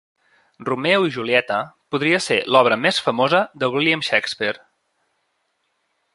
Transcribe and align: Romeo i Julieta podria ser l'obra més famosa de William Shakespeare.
Romeo 0.69 1.03
i 1.09 1.11
Julieta 1.17 1.59
podria 1.95 2.21
ser 2.29 2.39
l'obra 2.55 2.79
més 2.87 3.03
famosa 3.09 3.43
de 3.65 3.71
William 3.77 4.05
Shakespeare. 4.09 4.65